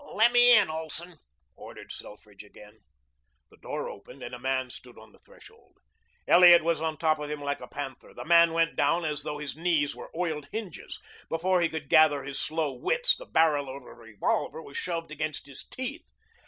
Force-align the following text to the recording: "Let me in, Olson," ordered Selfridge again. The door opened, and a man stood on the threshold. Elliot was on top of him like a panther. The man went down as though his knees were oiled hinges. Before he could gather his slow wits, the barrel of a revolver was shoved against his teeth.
"Let 0.13 0.31
me 0.31 0.57
in, 0.57 0.67
Olson," 0.67 1.19
ordered 1.55 1.91
Selfridge 1.91 2.43
again. 2.43 2.79
The 3.51 3.57
door 3.57 3.87
opened, 3.87 4.23
and 4.23 4.33
a 4.33 4.39
man 4.39 4.71
stood 4.71 4.97
on 4.97 5.11
the 5.11 5.19
threshold. 5.19 5.77
Elliot 6.27 6.63
was 6.63 6.81
on 6.81 6.97
top 6.97 7.19
of 7.19 7.29
him 7.29 7.39
like 7.39 7.61
a 7.61 7.67
panther. 7.67 8.11
The 8.11 8.25
man 8.25 8.51
went 8.51 8.75
down 8.75 9.05
as 9.05 9.21
though 9.21 9.37
his 9.37 9.55
knees 9.55 9.95
were 9.95 10.09
oiled 10.15 10.49
hinges. 10.51 10.99
Before 11.29 11.61
he 11.61 11.69
could 11.69 11.87
gather 11.87 12.23
his 12.23 12.39
slow 12.39 12.73
wits, 12.73 13.15
the 13.15 13.27
barrel 13.27 13.69
of 13.69 13.83
a 13.83 13.93
revolver 13.93 14.59
was 14.59 14.75
shoved 14.75 15.11
against 15.11 15.45
his 15.45 15.63
teeth. 15.67 16.09